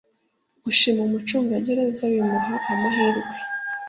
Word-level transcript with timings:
gushima 0.63 0.99
umucungagereza 1.03 2.03
bimuha 2.13 2.53
amahirwe 2.71 3.35